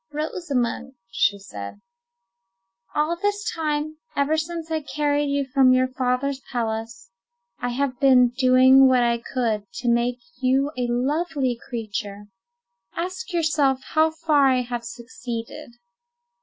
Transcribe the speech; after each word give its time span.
"Rosamond," 0.11 0.95
she 1.11 1.37
said, 1.37 1.79
"all 2.95 3.15
this 3.15 3.47
time, 3.53 3.97
ever 4.15 4.35
since 4.35 4.71
I 4.71 4.81
carried 4.81 5.27
you 5.29 5.45
from 5.45 5.73
your 5.73 5.89
father's 5.89 6.41
palace, 6.51 7.11
I 7.59 7.69
have 7.69 7.99
been 7.99 8.29
doing 8.29 8.87
what 8.87 9.03
I 9.03 9.19
could 9.19 9.71
to 9.73 9.87
make 9.87 10.17
you 10.41 10.69
a 10.75 10.87
lovely 10.87 11.55
creature: 11.69 12.25
ask 12.95 13.31
yourself 13.31 13.79
how 13.89 14.09
far 14.09 14.47
I 14.47 14.61
have 14.63 14.83
succeeded." 14.83 15.75